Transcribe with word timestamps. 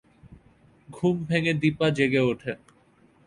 ঘুম 0.89 1.15
ভেঙে 1.25 1.53
দিপা 1.53 1.87
জেগে 1.89 2.21
ওঠে। 2.21 2.51